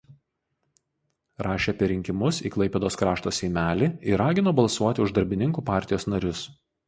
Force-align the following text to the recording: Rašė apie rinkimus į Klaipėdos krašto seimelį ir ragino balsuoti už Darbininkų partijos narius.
Rašė 1.47 1.73
apie 1.73 1.89
rinkimus 1.91 2.39
į 2.49 2.51
Klaipėdos 2.55 2.97
krašto 3.03 3.33
seimelį 3.41 3.91
ir 4.13 4.19
ragino 4.23 4.55
balsuoti 4.61 5.05
už 5.07 5.13
Darbininkų 5.19 5.65
partijos 5.71 6.09
narius. 6.15 6.43